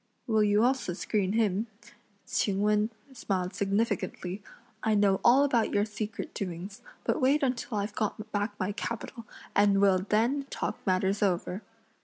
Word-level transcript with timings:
"Will 0.25 0.43
you 0.43 0.63
also 0.63 0.93
screen 0.93 1.33
him?" 1.33 1.67
Ch'ing 2.25 2.63
Wen 2.63 2.89
smiled 3.13 3.53
significantly; 3.53 4.41
"I 4.81 4.95
know 4.95 5.21
all 5.23 5.43
about 5.43 5.71
your 5.75 5.85
secret 5.85 6.33
doings, 6.33 6.81
but 7.03 7.21
wait 7.21 7.43
until 7.43 7.77
I've 7.77 7.93
got 7.93 8.31
back 8.31 8.59
my 8.59 8.71
capital, 8.71 9.25
and 9.55 9.79
we'll 9.79 9.99
then 9.99 10.47
talk 10.49 10.79
matters 10.87 11.21
over!" 11.21 11.61